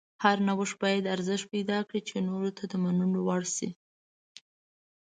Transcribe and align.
هر 0.23 0.37
نوښت 0.47 0.75
باید 0.83 1.11
ارزښت 1.15 1.45
پیدا 1.53 1.79
کړي 1.87 2.01
چې 2.09 2.15
نورو 2.27 2.49
ته 2.57 2.63
د 2.71 2.73
منلو 2.83 3.19
وړ 3.27 3.43
شي. 3.55 3.69